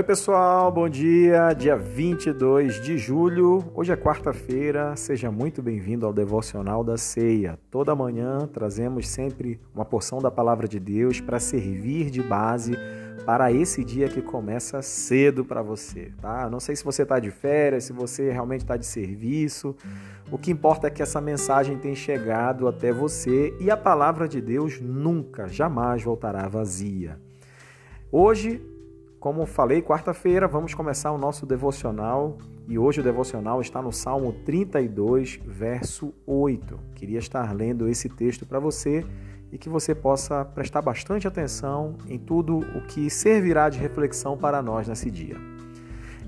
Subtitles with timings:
[0.00, 1.52] Oi, pessoal, bom dia.
[1.52, 4.96] Dia 22 de julho, hoje é quarta-feira.
[4.96, 7.58] Seja muito bem-vindo ao Devocional da Ceia.
[7.70, 12.78] Toda manhã trazemos sempre uma porção da palavra de Deus para servir de base
[13.26, 16.48] para esse dia que começa cedo para você, tá?
[16.48, 19.76] Não sei se você está de férias, se você realmente está de serviço.
[20.32, 24.40] O que importa é que essa mensagem tenha chegado até você e a palavra de
[24.40, 27.20] Deus nunca, jamais voltará vazia.
[28.10, 28.79] Hoje
[29.20, 34.32] como falei, quarta-feira vamos começar o nosso devocional e hoje o devocional está no Salmo
[34.46, 36.80] 32, verso 8.
[36.94, 39.04] Queria estar lendo esse texto para você
[39.52, 44.62] e que você possa prestar bastante atenção em tudo o que servirá de reflexão para
[44.62, 45.36] nós nesse dia.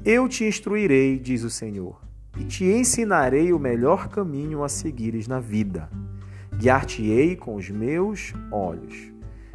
[0.05, 1.99] Eu te instruirei, diz o Senhor,
[2.39, 5.89] e te ensinarei o melhor caminho a seguires na vida.
[6.59, 9.11] Guiar-te-ei com os meus olhos.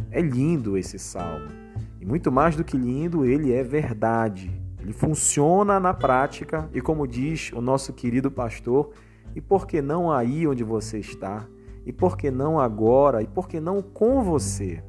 [0.09, 1.66] É lindo esse salmo
[2.05, 4.51] muito mais do que lindo, ele é verdade.
[4.79, 8.91] Ele funciona na prática e, como diz o nosso querido pastor,
[9.35, 11.45] e por que não aí onde você está?
[11.85, 13.21] E por que não agora?
[13.21, 14.83] E por que não com você?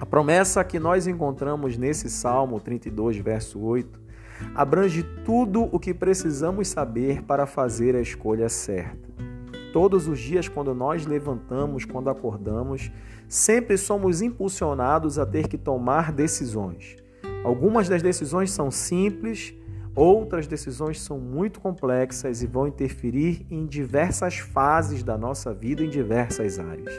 [0.00, 4.00] A promessa que nós encontramos nesse Salmo 32, verso 8,
[4.54, 9.07] abrange tudo o que precisamos saber para fazer a escolha certa.
[9.72, 12.90] Todos os dias, quando nós levantamos, quando acordamos,
[13.28, 16.96] sempre somos impulsionados a ter que tomar decisões.
[17.44, 19.54] Algumas das decisões são simples,
[19.94, 25.88] outras decisões são muito complexas e vão interferir em diversas fases da nossa vida, em
[25.88, 26.92] diversas áreas.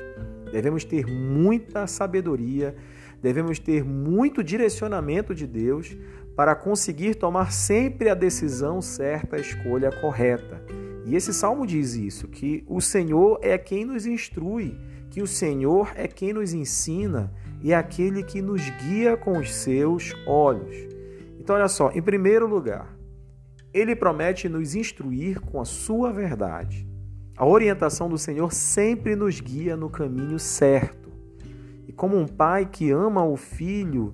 [0.51, 2.75] Devemos ter muita sabedoria,
[3.21, 5.97] devemos ter muito direcionamento de Deus
[6.35, 10.63] para conseguir tomar sempre a decisão certa, a escolha correta.
[11.05, 14.77] E esse salmo diz isso, que o Senhor é quem nos instrui,
[15.09, 19.53] que o Senhor é quem nos ensina e é aquele que nos guia com os
[19.53, 20.75] seus olhos.
[21.39, 22.95] Então, olha só, em primeiro lugar,
[23.73, 26.87] ele promete nos instruir com a sua verdade.
[27.35, 31.09] A orientação do Senhor sempre nos guia no caminho certo.
[31.87, 34.13] E como um pai que ama o filho,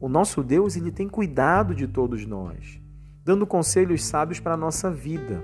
[0.00, 2.80] o nosso Deus, ele tem cuidado de todos nós,
[3.24, 5.42] dando conselhos sábios para a nossa vida.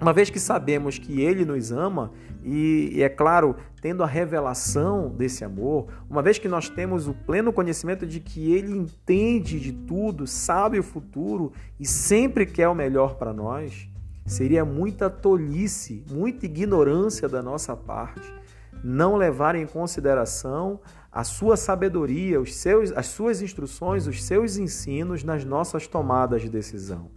[0.00, 2.12] Uma vez que sabemos que Ele nos ama,
[2.44, 7.14] e, e, é claro, tendo a revelação desse amor, uma vez que nós temos o
[7.14, 12.74] pleno conhecimento de que Ele entende de tudo, sabe o futuro e sempre quer o
[12.74, 13.88] melhor para nós,
[14.24, 18.34] seria muita tolice, muita ignorância da nossa parte
[18.84, 20.78] não levar em consideração
[21.10, 26.48] a sua sabedoria, os seus, as suas instruções, os seus ensinos nas nossas tomadas de
[26.48, 27.10] decisão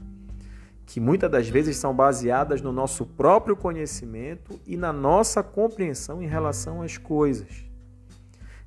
[0.89, 6.25] que muitas das vezes são baseadas no nosso próprio conhecimento e na nossa compreensão em
[6.25, 7.63] relação às coisas.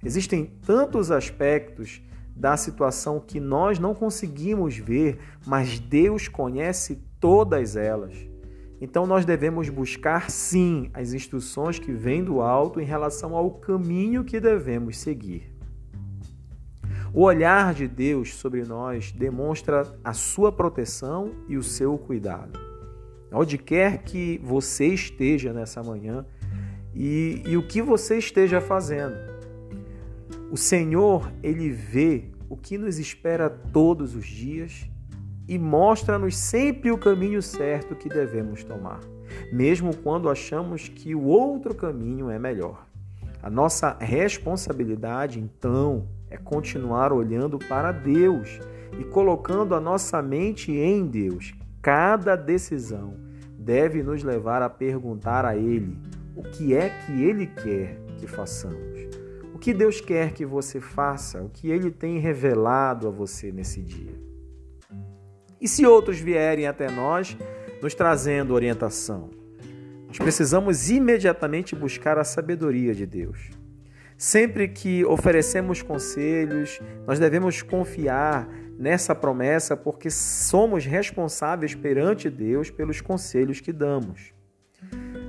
[0.04, 2.00] Existem tantos aspectos
[2.36, 8.14] da situação que nós não conseguimos ver, mas Deus conhece todas elas.
[8.80, 14.22] Então nós devemos buscar sim as instruções que vêm do alto em relação ao caminho
[14.22, 15.51] que devemos seguir.
[17.14, 22.58] O olhar de Deus sobre nós demonstra a sua proteção e o seu cuidado.
[23.30, 26.24] Onde quer que você esteja nessa manhã
[26.94, 29.14] e, e o que você esteja fazendo,
[30.50, 34.88] o Senhor, Ele vê o que nos espera todos os dias
[35.46, 39.00] e mostra-nos sempre o caminho certo que devemos tomar,
[39.52, 42.86] mesmo quando achamos que o outro caminho é melhor.
[43.42, 48.58] A nossa responsabilidade, então, é continuar olhando para Deus
[48.98, 51.52] e colocando a nossa mente em Deus.
[51.82, 53.16] Cada decisão
[53.58, 55.98] deve nos levar a perguntar a Ele
[56.34, 58.98] o que é que Ele quer que façamos.
[59.54, 63.82] O que Deus quer que você faça, o que Ele tem revelado a você nesse
[63.82, 64.18] dia.
[65.60, 67.36] E se outros vierem até nós
[67.82, 69.28] nos trazendo orientação?
[70.08, 73.61] Nós precisamos imediatamente buscar a sabedoria de Deus.
[74.16, 78.48] Sempre que oferecemos conselhos, nós devemos confiar
[78.78, 84.32] nessa promessa porque somos responsáveis perante Deus pelos conselhos que damos.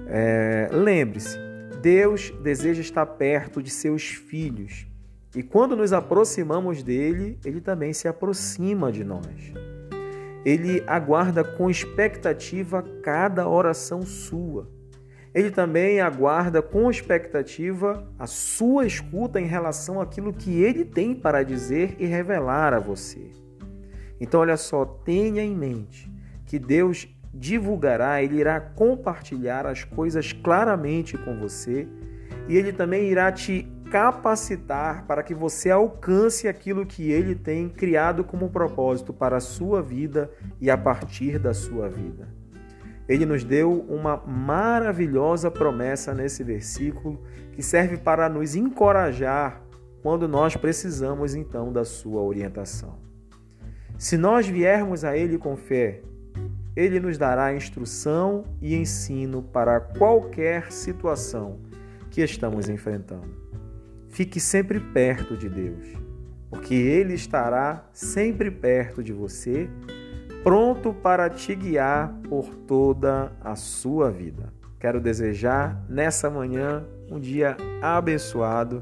[0.08, 1.38] É, Lembre-se,
[1.82, 4.88] Deus deseja estar perto de seus filhos
[5.36, 9.52] e quando nos aproximamos dele, ele também se aproxima de nós.
[10.46, 14.70] Ele aguarda com expectativa cada oração sua
[15.34, 21.44] ele também aguarda com expectativa a sua escuta em relação àquilo que ele tem para
[21.44, 23.32] dizer e revelar a você.
[24.22, 26.12] Então, olha só, tenha em mente
[26.46, 31.88] que Deus divulgará, ele irá compartilhar as coisas claramente com você
[32.48, 38.24] e ele também irá te capacitar para que você alcance aquilo que ele tem criado
[38.24, 40.32] como propósito para a sua vida
[40.62, 42.43] e a partir da sua vida.
[43.08, 47.22] Ele nos deu uma maravilhosa promessa nesse versículo
[47.52, 49.62] que serve para nos encorajar
[50.02, 52.98] quando nós precisamos então da sua orientação.
[53.98, 56.02] Se nós viermos a Ele com fé,
[56.76, 61.60] Ele nos dará instrução e ensino para qualquer situação
[62.10, 63.44] que estamos enfrentando.
[64.10, 65.88] Fique sempre perto de Deus,
[66.50, 69.70] porque Ele estará sempre perto de você,
[70.44, 74.54] pronto para te guiar por toda a sua vida.
[74.80, 78.82] Quero desejar nessa manhã um dia abençoado,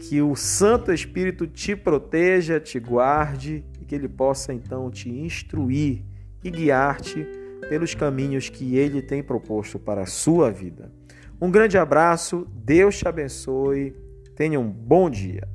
[0.00, 6.04] que o Santo Espírito te proteja, te guarde e que ele possa então te instruir
[6.42, 7.26] e guiar-te
[7.68, 10.92] pelos caminhos que ele tem proposto para a sua vida.
[11.40, 14.04] Um grande abraço, Deus te abençoe
[14.36, 15.48] Tenha um bom dia.